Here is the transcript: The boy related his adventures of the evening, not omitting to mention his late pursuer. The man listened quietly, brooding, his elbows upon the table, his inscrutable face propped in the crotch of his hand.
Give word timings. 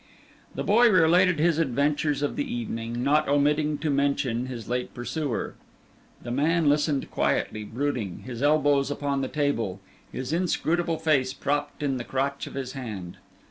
The 0.55 0.63
boy 0.63 0.89
related 0.89 1.37
his 1.37 1.59
adventures 1.59 2.23
of 2.23 2.35
the 2.35 2.51
evening, 2.51 3.03
not 3.03 3.27
omitting 3.29 3.77
to 3.77 3.91
mention 3.91 4.47
his 4.47 4.67
late 4.67 4.95
pursuer. 4.95 5.53
The 6.23 6.31
man 6.31 6.67
listened 6.67 7.11
quietly, 7.11 7.63
brooding, 7.63 8.23
his 8.25 8.41
elbows 8.41 8.89
upon 8.89 9.21
the 9.21 9.27
table, 9.27 9.79
his 10.11 10.33
inscrutable 10.33 10.97
face 10.97 11.33
propped 11.35 11.83
in 11.83 11.97
the 11.97 12.03
crotch 12.03 12.47
of 12.47 12.55
his 12.55 12.71
hand. 12.71 13.17